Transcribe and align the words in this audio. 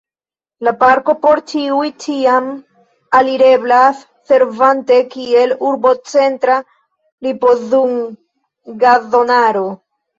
La 0.67 0.71
parko 0.83 1.13
por 1.25 1.41
ĉiuj 1.51 1.83
ĉiam 2.05 2.47
alireblas 3.21 4.01
servante 4.33 4.99
kiel 5.15 5.57
urbocentra 5.71 6.61
ripozumgazonaro. 7.31 9.69